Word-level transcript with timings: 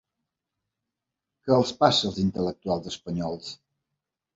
Què 1.45 1.55
els 1.59 1.75
passa, 1.85 2.05
als 2.13 2.21
intel·lectuals 2.27 2.95
espanyols? 2.97 3.59